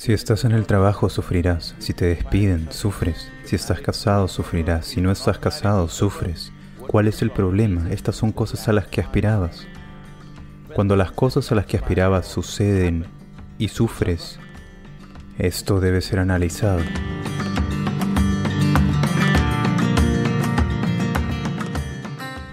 Si 0.00 0.14
estás 0.14 0.46
en 0.46 0.52
el 0.52 0.64
trabajo, 0.64 1.10
sufrirás. 1.10 1.74
Si 1.78 1.92
te 1.92 2.06
despiden, 2.06 2.72
sufres. 2.72 3.30
Si 3.44 3.54
estás 3.54 3.82
casado, 3.82 4.28
sufrirás. 4.28 4.86
Si 4.86 5.02
no 5.02 5.12
estás 5.12 5.38
casado, 5.38 5.88
sufres. 5.88 6.52
¿Cuál 6.86 7.06
es 7.06 7.20
el 7.20 7.30
problema? 7.30 7.90
Estas 7.90 8.16
son 8.16 8.32
cosas 8.32 8.66
a 8.66 8.72
las 8.72 8.86
que 8.86 9.02
aspirabas. 9.02 9.66
Cuando 10.74 10.96
las 10.96 11.12
cosas 11.12 11.52
a 11.52 11.54
las 11.54 11.66
que 11.66 11.76
aspirabas 11.76 12.26
suceden 12.26 13.04
y 13.58 13.68
sufres, 13.68 14.38
esto 15.36 15.80
debe 15.80 16.00
ser 16.00 16.18
analizado. 16.18 16.80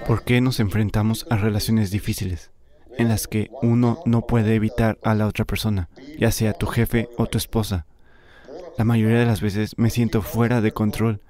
¿Por 0.05 0.25
qué 0.25 0.41
nos 0.41 0.59
enfrentamos 0.59 1.25
a 1.29 1.37
relaciones 1.37 1.91
difíciles? 1.91 2.51
En 2.97 3.09
las 3.09 3.27
que 3.27 3.49
uno 3.61 3.99
no 4.05 4.25
puede 4.27 4.55
evitar 4.55 4.97
a 5.03 5.15
la 5.15 5.27
otra 5.27 5.45
persona, 5.45 5.89
ya 6.17 6.31
sea 6.31 6.53
tu 6.53 6.67
jefe 6.67 7.09
o 7.17 7.27
tu 7.27 7.37
esposa. 7.37 7.85
La 8.77 8.83
mayoría 8.83 9.19
de 9.19 9.25
las 9.25 9.41
veces 9.41 9.77
me 9.77 9.89
siento 9.89 10.21
fuera 10.21 10.61
de 10.61 10.71
control 10.71 11.21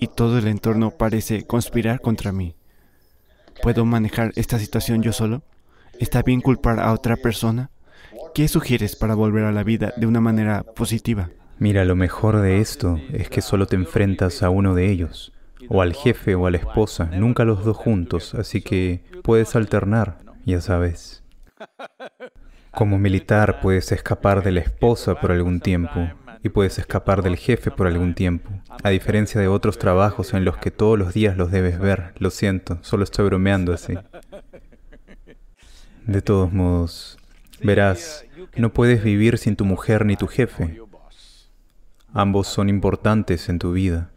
y 0.00 0.08
todo 0.08 0.38
el 0.38 0.48
entorno 0.48 0.90
parece 0.90 1.46
conspirar 1.46 2.00
contra 2.00 2.32
mí. 2.32 2.54
¿Puedo 3.62 3.84
manejar 3.84 4.32
esta 4.36 4.58
situación 4.58 5.02
yo 5.02 5.12
solo? 5.12 5.42
¿Está 5.98 6.22
bien 6.22 6.40
culpar 6.40 6.80
a 6.80 6.92
otra 6.92 7.16
persona? 7.16 7.70
¿Qué 8.34 8.48
sugieres 8.48 8.96
para 8.96 9.14
volver 9.14 9.44
a 9.44 9.52
la 9.52 9.62
vida 9.62 9.92
de 9.96 10.06
una 10.06 10.20
manera 10.20 10.62
positiva? 10.62 11.30
Mira, 11.58 11.84
lo 11.84 11.94
mejor 11.94 12.40
de 12.40 12.60
esto 12.60 12.98
es 13.12 13.30
que 13.30 13.40
solo 13.40 13.66
te 13.66 13.76
enfrentas 13.76 14.42
a 14.42 14.50
uno 14.50 14.74
de 14.74 14.90
ellos, 14.90 15.32
o 15.68 15.82
al 15.82 15.94
jefe 15.94 16.34
o 16.34 16.46
a 16.46 16.50
la 16.50 16.56
esposa, 16.56 17.04
nunca 17.12 17.44
los 17.44 17.64
dos 17.64 17.76
juntos, 17.76 18.34
así 18.34 18.60
que 18.60 19.04
puedes 19.22 19.54
alternar 19.54 20.18
ya 20.44 20.60
sabes. 20.60 21.22
Como 22.70 22.98
militar 22.98 23.60
puedes 23.60 23.92
escapar 23.92 24.42
de 24.42 24.52
la 24.52 24.60
esposa 24.60 25.14
por 25.20 25.30
algún 25.32 25.60
tiempo 25.60 26.08
y 26.42 26.48
puedes 26.48 26.78
escapar 26.78 27.22
del 27.22 27.36
jefe 27.36 27.70
por 27.70 27.86
algún 27.86 28.14
tiempo, 28.14 28.50
a 28.82 28.90
diferencia 28.90 29.40
de 29.40 29.48
otros 29.48 29.78
trabajos 29.78 30.34
en 30.34 30.44
los 30.44 30.58
que 30.58 30.70
todos 30.70 30.98
los 30.98 31.14
días 31.14 31.36
los 31.36 31.50
debes 31.50 31.78
ver. 31.78 32.14
Lo 32.18 32.30
siento, 32.30 32.78
solo 32.82 33.04
estoy 33.04 33.26
bromeando 33.26 33.72
así. 33.72 33.94
De 36.06 36.20
todos 36.20 36.52
modos, 36.52 37.18
verás, 37.62 38.26
no 38.56 38.72
puedes 38.72 39.02
vivir 39.02 39.38
sin 39.38 39.56
tu 39.56 39.64
mujer 39.64 40.04
ni 40.04 40.16
tu 40.16 40.26
jefe. 40.26 40.80
Ambos 42.12 42.46
son 42.46 42.68
importantes 42.68 43.48
en 43.48 43.58
tu 43.58 43.72
vida. 43.72 44.10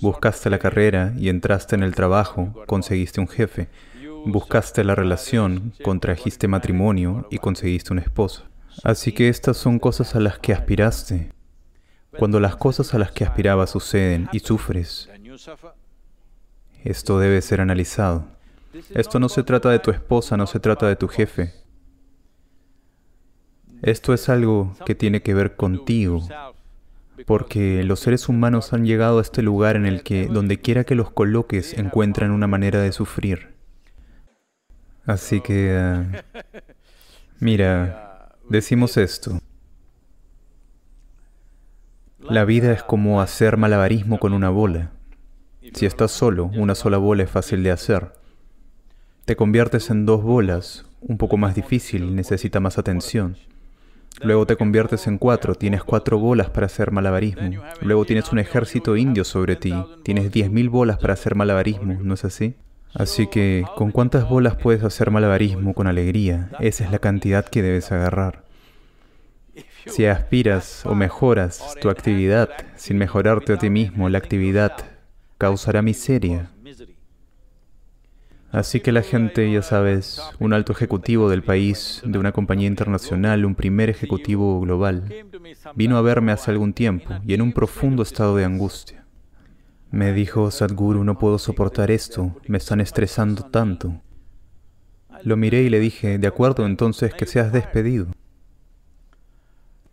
Buscaste 0.00 0.50
la 0.50 0.58
carrera 0.58 1.14
y 1.16 1.28
entraste 1.28 1.76
en 1.76 1.82
el 1.82 1.94
trabajo, 1.94 2.52
conseguiste 2.66 3.20
un 3.20 3.28
jefe. 3.28 3.68
Buscaste 4.26 4.84
la 4.84 4.94
relación, 4.94 5.72
contrajiste 5.82 6.48
matrimonio 6.48 7.26
y 7.30 7.38
conseguiste 7.38 7.92
una 7.92 8.02
esposa. 8.02 8.44
Así 8.84 9.12
que 9.12 9.28
estas 9.28 9.56
son 9.56 9.78
cosas 9.78 10.14
a 10.14 10.20
las 10.20 10.38
que 10.38 10.52
aspiraste. 10.52 11.32
Cuando 12.18 12.40
las 12.40 12.56
cosas 12.56 12.94
a 12.94 12.98
las 12.98 13.12
que 13.12 13.24
aspirabas 13.24 13.70
suceden 13.70 14.28
y 14.32 14.40
sufres, 14.40 15.08
esto 16.84 17.18
debe 17.18 17.42
ser 17.42 17.60
analizado. 17.60 18.26
Esto 18.94 19.18
no 19.18 19.28
se 19.28 19.42
trata 19.42 19.70
de 19.70 19.78
tu 19.78 19.90
esposa, 19.90 20.36
no 20.36 20.46
se 20.46 20.60
trata 20.60 20.86
de 20.86 20.96
tu 20.96 21.08
jefe. 21.08 21.52
Esto 23.82 24.12
es 24.12 24.28
algo 24.28 24.74
que 24.84 24.94
tiene 24.94 25.22
que 25.22 25.34
ver 25.34 25.56
contigo, 25.56 26.26
porque 27.26 27.84
los 27.84 28.00
seres 28.00 28.28
humanos 28.28 28.72
han 28.72 28.84
llegado 28.84 29.18
a 29.18 29.22
este 29.22 29.42
lugar 29.42 29.76
en 29.76 29.86
el 29.86 30.02
que, 30.02 30.26
donde 30.26 30.60
quiera 30.60 30.84
que 30.84 30.94
los 30.94 31.10
coloques, 31.10 31.76
encuentran 31.78 32.30
una 32.30 32.46
manera 32.46 32.80
de 32.80 32.92
sufrir. 32.92 33.57
Así 35.08 35.40
que, 35.40 35.70
eh, 35.70 36.22
mira, 37.40 38.28
decimos 38.50 38.98
esto. 38.98 39.40
La 42.20 42.44
vida 42.44 42.72
es 42.74 42.82
como 42.82 43.22
hacer 43.22 43.56
malabarismo 43.56 44.18
con 44.18 44.34
una 44.34 44.50
bola. 44.50 44.90
Si 45.72 45.86
estás 45.86 46.10
solo, 46.10 46.50
una 46.54 46.74
sola 46.74 46.98
bola 46.98 47.22
es 47.22 47.30
fácil 47.30 47.62
de 47.62 47.70
hacer. 47.70 48.12
Te 49.24 49.34
conviertes 49.34 49.88
en 49.88 50.04
dos 50.04 50.22
bolas, 50.22 50.84
un 51.00 51.16
poco 51.16 51.38
más 51.38 51.54
difícil 51.54 52.14
necesita 52.14 52.60
más 52.60 52.76
atención. 52.76 53.38
Luego 54.20 54.44
te 54.44 54.56
conviertes 54.56 55.06
en 55.06 55.16
cuatro, 55.16 55.54
tienes 55.54 55.84
cuatro 55.84 56.18
bolas 56.18 56.50
para 56.50 56.66
hacer 56.66 56.90
malabarismo. 56.90 57.62
Luego 57.80 58.04
tienes 58.04 58.30
un 58.30 58.40
ejército 58.40 58.94
indio 58.94 59.24
sobre 59.24 59.56
ti, 59.56 59.72
tienes 60.02 60.30
diez 60.30 60.50
mil 60.50 60.68
bolas 60.68 60.98
para 60.98 61.14
hacer 61.14 61.34
malabarismo, 61.34 61.98
¿no 62.02 62.12
es 62.12 62.26
así? 62.26 62.56
Así 62.94 63.26
que, 63.26 63.64
¿con 63.76 63.90
cuántas 63.90 64.28
bolas 64.28 64.56
puedes 64.56 64.82
hacer 64.82 65.10
malabarismo 65.10 65.74
con 65.74 65.86
alegría? 65.86 66.50
Esa 66.60 66.84
es 66.84 66.90
la 66.90 66.98
cantidad 66.98 67.44
que 67.44 67.62
debes 67.62 67.92
agarrar. 67.92 68.44
Si 69.86 70.06
aspiras 70.06 70.84
o 70.86 70.94
mejoras 70.94 71.74
tu 71.80 71.90
actividad 71.90 72.50
sin 72.76 72.98
mejorarte 72.98 73.54
a 73.54 73.58
ti 73.58 73.70
mismo, 73.70 74.08
la 74.08 74.18
actividad 74.18 74.72
causará 75.38 75.82
miseria. 75.82 76.50
Así 78.50 78.80
que 78.80 78.92
la 78.92 79.02
gente, 79.02 79.50
ya 79.52 79.60
sabes, 79.60 80.22
un 80.38 80.54
alto 80.54 80.72
ejecutivo 80.72 81.28
del 81.28 81.42
país, 81.42 82.00
de 82.04 82.18
una 82.18 82.32
compañía 82.32 82.66
internacional, 82.66 83.44
un 83.44 83.54
primer 83.54 83.90
ejecutivo 83.90 84.60
global, 84.60 85.04
vino 85.74 85.98
a 85.98 86.02
verme 86.02 86.32
hace 86.32 86.50
algún 86.50 86.72
tiempo 86.72 87.14
y 87.26 87.34
en 87.34 87.42
un 87.42 87.52
profundo 87.52 88.02
estado 88.02 88.36
de 88.36 88.46
angustia. 88.46 89.04
Me 89.90 90.12
dijo, 90.12 90.50
Sadhguru, 90.50 91.02
no 91.02 91.18
puedo 91.18 91.38
soportar 91.38 91.90
esto, 91.90 92.36
me 92.46 92.58
están 92.58 92.80
estresando 92.80 93.44
tanto. 93.44 94.00
Lo 95.24 95.36
miré 95.36 95.62
y 95.62 95.70
le 95.70 95.80
dije, 95.80 96.18
de 96.18 96.26
acuerdo, 96.26 96.66
entonces 96.66 97.14
que 97.14 97.26
seas 97.26 97.52
despedido. 97.52 98.06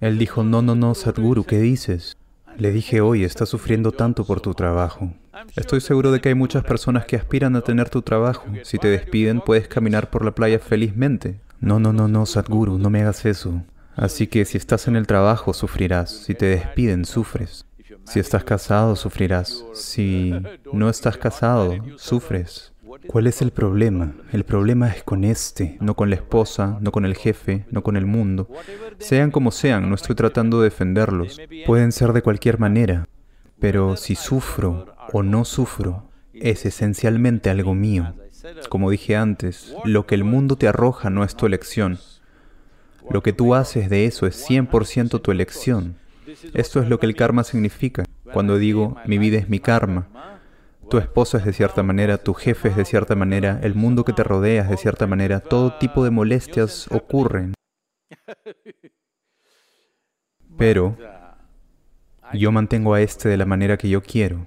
Él 0.02 0.18
dijo, 0.18 0.44
no, 0.44 0.62
no, 0.62 0.76
no, 0.76 0.94
Sadhguru, 0.94 1.46
¿qué 1.46 1.60
dices? 1.60 2.18
Le 2.58 2.72
dije, 2.72 3.02
oye, 3.02 3.26
estás 3.26 3.50
sufriendo 3.50 3.92
tanto 3.92 4.26
por 4.26 4.42
tu 4.42 4.54
trabajo. 4.54 5.14
Estoy 5.56 5.82
seguro 5.82 6.12
de 6.12 6.22
que 6.22 6.30
hay 6.30 6.36
muchas 6.36 6.64
personas 6.64 7.06
que 7.06 7.16
aspiran 7.16 7.56
a 7.56 7.62
tener 7.62 7.90
tu 7.90 8.02
trabajo. 8.02 8.46
Si 8.64 8.78
te 8.78 8.90
despiden, 8.90 9.42
puedes 9.42 9.68
caminar 9.68 10.10
por 10.10 10.24
la 10.24 10.32
playa 10.32 10.60
felizmente. 10.60 11.40
No, 11.60 11.80
no, 11.80 11.94
no, 11.94 12.08
no, 12.08 12.26
Sadhguru, 12.26 12.78
no 12.78 12.90
me 12.90 13.02
hagas 13.02 13.26
eso. 13.26 13.64
Así 13.96 14.28
que 14.28 14.44
si 14.46 14.58
estás 14.58 14.88
en 14.88 14.96
el 14.96 15.08
trabajo, 15.08 15.54
sufrirás. 15.54 16.12
Si 16.12 16.36
te 16.36 16.46
despiden, 16.48 17.06
sufres. 17.06 17.66
Si 18.06 18.20
estás 18.20 18.44
casado, 18.44 18.96
sufrirás. 18.96 19.66
Si 19.74 20.34
no 20.72 20.90
estás 20.90 21.18
casado, 21.18 21.76
sufres. 21.98 22.72
¿Cuál 23.08 23.28
es 23.28 23.42
el 23.42 23.52
problema? 23.52 24.14
El 24.32 24.44
problema 24.46 24.90
es 24.90 25.04
con 25.04 25.24
este, 25.24 25.78
no 25.80 25.96
con 25.96 26.10
la 26.10 26.16
esposa, 26.16 26.78
no 26.82 26.92
con 26.92 27.06
el 27.06 27.16
jefe, 27.16 27.66
no 27.72 27.84
con 27.84 27.98
el 27.98 28.06
mundo. 28.06 28.50
Sean 29.00 29.32
como 29.32 29.52
sean, 29.52 29.90
no 29.90 29.96
estoy 29.96 30.16
tratando 30.16 30.60
de 30.60 30.66
defenderlos. 30.66 31.40
Pueden 31.66 31.92
ser 31.92 32.14
de 32.14 32.22
cualquier 32.22 32.60
manera. 32.60 33.08
Pero 33.60 33.96
si 33.96 34.16
sufro 34.16 34.88
o 35.12 35.24
no 35.24 35.46
sufro, 35.46 36.10
es 36.34 36.66
esencialmente 36.66 37.50
algo 37.50 37.74
mío. 37.74 38.14
Como 38.70 38.90
dije 38.90 39.16
antes, 39.16 39.76
lo 39.86 40.06
que 40.06 40.16
el 40.16 40.24
mundo 40.24 40.56
te 40.56 40.68
arroja 40.68 41.10
no 41.10 41.24
es 41.24 41.36
tu 41.36 41.46
elección. 41.46 42.00
Lo 43.10 43.22
que 43.22 43.34
tú 43.34 43.56
haces 43.56 43.90
de 43.90 44.06
eso 44.06 44.26
es 44.26 44.50
100% 44.50 45.22
tu 45.22 45.32
elección. 45.32 45.98
Esto 46.54 46.82
es 46.82 46.90
lo 46.90 47.00
que 47.00 47.06
el 47.06 47.16
karma 47.16 47.44
significa. 47.44 48.04
Cuando 48.34 48.58
digo 48.58 48.98
mi 49.06 49.18
vida 49.18 49.38
es 49.38 49.50
mi 49.50 49.60
karma, 49.60 50.08
tu 50.90 50.98
esposa 50.98 51.38
es 51.40 51.46
de 51.46 51.54
cierta 51.54 51.84
manera, 51.84 52.18
tu 52.18 52.34
jefe 52.34 52.70
es 52.70 52.76
de 52.76 52.86
cierta 52.86 53.16
manera, 53.16 53.60
el 53.64 53.76
mundo 53.76 54.04
que 54.06 54.14
te 54.14 54.24
rodea 54.24 54.64
es 54.64 54.70
de 54.70 54.78
cierta 54.78 55.08
manera, 55.08 55.40
todo 55.40 55.78
tipo 55.78 56.04
de 56.04 56.12
molestias 56.12 56.88
ocurren. 56.92 57.54
Pero 60.58 60.98
yo 62.34 62.52
mantengo 62.52 62.94
a 62.94 63.02
este 63.02 63.30
de 63.30 63.38
la 63.38 63.46
manera 63.46 63.78
que 63.78 63.90
yo 63.90 64.02
quiero. 64.02 64.46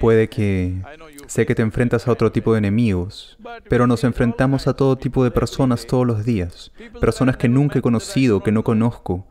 Puede 0.00 0.28
que 0.28 0.82
sé 1.26 1.44
que 1.46 1.54
te 1.54 1.62
enfrentas 1.62 2.06
a 2.06 2.12
otro 2.12 2.32
tipo 2.32 2.52
de 2.52 2.58
enemigos, 2.58 3.38
pero 3.68 3.86
nos 3.86 4.04
enfrentamos 4.04 4.66
a 4.66 4.74
todo 4.74 4.96
tipo 4.96 5.24
de 5.24 5.30
personas 5.30 5.86
todos 5.86 6.06
los 6.06 6.24
días, 6.24 6.72
personas 7.00 7.36
que 7.36 7.48
nunca 7.48 7.78
he 7.78 7.82
conocido, 7.82 8.42
que 8.42 8.52
no 8.52 8.64
conozco, 8.64 9.26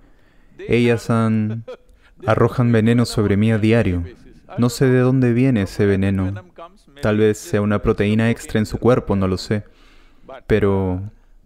ellas 0.59 1.09
arrojan 2.25 2.71
veneno 2.71 3.05
sobre 3.05 3.37
mí 3.37 3.51
a 3.51 3.57
diario. 3.57 4.03
No 4.57 4.69
sé 4.69 4.85
de 4.87 4.99
dónde 4.99 5.33
viene 5.33 5.63
ese 5.63 5.85
veneno. 5.85 6.33
Tal 7.01 7.17
vez 7.17 7.37
sea 7.37 7.61
una 7.61 7.81
proteína 7.81 8.31
extra 8.31 8.59
en 8.59 8.65
su 8.65 8.77
cuerpo, 8.77 9.15
no 9.15 9.27
lo 9.27 9.37
sé. 9.37 9.63
Pero 10.47 11.01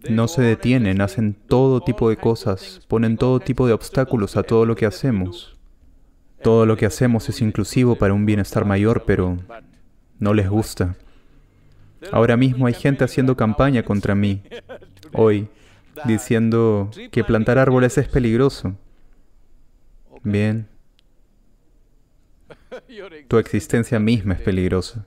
no 0.09 0.27
se 0.27 0.41
detienen, 0.41 1.01
hacen 1.01 1.33
todo 1.33 1.81
tipo 1.81 2.09
de 2.09 2.17
cosas, 2.17 2.81
ponen 2.87 3.17
todo 3.17 3.39
tipo 3.39 3.67
de 3.67 3.73
obstáculos 3.73 4.37
a 4.37 4.43
todo 4.43 4.65
lo 4.65 4.75
que 4.75 4.85
hacemos. 4.85 5.57
Todo 6.41 6.65
lo 6.65 6.75
que 6.77 6.87
hacemos 6.87 7.29
es 7.29 7.41
inclusivo 7.41 7.95
para 7.95 8.13
un 8.13 8.25
bienestar 8.25 8.65
mayor, 8.65 9.03
pero 9.05 9.37
no 10.19 10.33
les 10.33 10.49
gusta. 10.49 10.95
Ahora 12.11 12.35
mismo 12.35 12.65
hay 12.65 12.73
gente 12.73 13.03
haciendo 13.03 13.37
campaña 13.37 13.83
contra 13.83 14.15
mí, 14.15 14.41
hoy, 15.13 15.49
diciendo 16.05 16.89
que 17.11 17.23
plantar 17.23 17.59
árboles 17.59 17.97
es 17.97 18.07
peligroso. 18.07 18.75
Bien. 20.23 20.67
Tu 23.27 23.37
existencia 23.37 23.99
misma 23.99 24.33
es 24.33 24.41
peligrosa. 24.41 25.05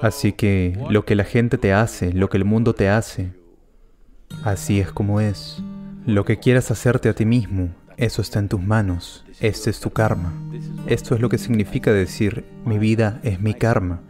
Así 0.00 0.32
que 0.32 0.78
lo 0.90 1.04
que 1.04 1.14
la 1.14 1.24
gente 1.24 1.58
te 1.58 1.72
hace, 1.72 2.12
lo 2.12 2.28
que 2.28 2.36
el 2.36 2.44
mundo 2.44 2.74
te 2.74 2.88
hace, 2.88 3.32
así 4.44 4.80
es 4.80 4.92
como 4.92 5.20
es. 5.20 5.60
Lo 6.06 6.24
que 6.24 6.38
quieras 6.38 6.70
hacerte 6.70 7.08
a 7.08 7.14
ti 7.14 7.24
mismo, 7.24 7.74
Eso 7.98 8.22
está 8.22 8.38
en 8.38 8.48
tus 8.48 8.60
manos. 8.60 9.24
Este 9.40 9.70
es 9.70 9.78
tu 9.78 9.90
karma. 9.90 10.32
Esto 10.86 11.14
es 11.14 11.20
lo 11.20 11.28
que 11.28 11.38
significa 11.38 11.92
decir, 11.92 12.44
mi 12.64 12.78
vida 12.78 13.20
es 13.22 13.40
mi 13.40 13.54
karma. 13.54 14.00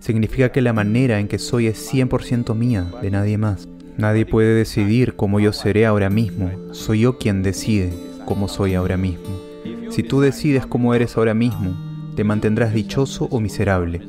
Significa 0.00 0.50
que 0.50 0.60
la 0.60 0.72
manera 0.72 1.20
en 1.20 1.28
que 1.28 1.38
soy 1.38 1.68
es 1.68 1.94
100% 1.94 2.54
mía, 2.54 2.90
de 3.00 3.10
nadie 3.10 3.38
más. 3.38 3.68
Nadie 3.96 4.26
puede 4.26 4.54
decidir 4.54 5.14
cómo 5.14 5.38
yo 5.38 5.52
seré 5.52 5.86
ahora 5.86 6.10
mismo. 6.10 6.50
Soy 6.72 7.02
yo 7.02 7.18
quien 7.18 7.42
decide 7.42 7.92
cómo 8.26 8.48
soy 8.48 8.74
ahora 8.74 8.96
mismo. 8.96 9.51
Si 9.92 10.02
tú 10.02 10.22
decides 10.22 10.64
cómo 10.64 10.94
eres 10.94 11.18
ahora 11.18 11.34
mismo, 11.34 11.76
te 12.16 12.24
mantendrás 12.24 12.72
dichoso 12.72 13.28
o 13.30 13.40
miserable. 13.40 14.00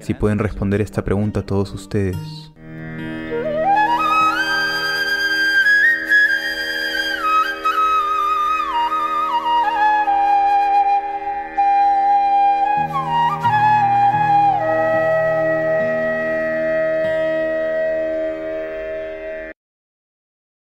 Si 0.00 0.14
pueden 0.14 0.38
responder 0.38 0.80
esta 0.80 1.04
pregunta 1.04 1.44
todos 1.44 1.74
ustedes, 1.74 2.16